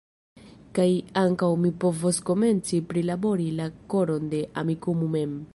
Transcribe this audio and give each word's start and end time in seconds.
Kaj 0.77 0.87
ankaŭ 1.21 1.49
mi 1.65 1.71
povos 1.83 2.21
komenci 2.31 2.81
prilabori 2.95 3.49
la 3.61 3.71
koron 3.95 4.35
de 4.37 4.45
Amikumu 4.65 5.17
mem. 5.19 5.43